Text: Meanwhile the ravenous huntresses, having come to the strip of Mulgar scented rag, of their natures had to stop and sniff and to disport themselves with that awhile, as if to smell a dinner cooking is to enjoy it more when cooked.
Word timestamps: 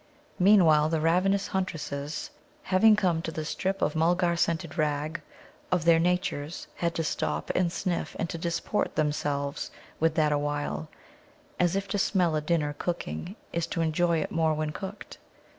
Meanwhile 0.39 0.89
the 0.89 0.99
ravenous 0.99 1.45
huntresses, 1.49 2.31
having 2.63 2.95
come 2.95 3.21
to 3.21 3.31
the 3.31 3.45
strip 3.45 3.83
of 3.83 3.93
Mulgar 3.95 4.35
scented 4.35 4.75
rag, 4.75 5.21
of 5.71 5.85
their 5.85 5.99
natures 5.99 6.65
had 6.77 6.95
to 6.95 7.03
stop 7.03 7.51
and 7.53 7.71
sniff 7.71 8.15
and 8.17 8.27
to 8.31 8.39
disport 8.39 8.95
themselves 8.95 9.69
with 9.99 10.15
that 10.15 10.31
awhile, 10.31 10.89
as 11.59 11.75
if 11.75 11.87
to 11.89 11.99
smell 11.99 12.35
a 12.35 12.41
dinner 12.41 12.73
cooking 12.79 13.35
is 13.53 13.67
to 13.67 13.81
enjoy 13.81 14.17
it 14.17 14.31
more 14.31 14.55
when 14.55 14.71
cooked. 14.71 15.19